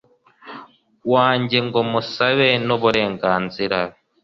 [1.13, 3.79] wanjye ngo musabe nuburenganzira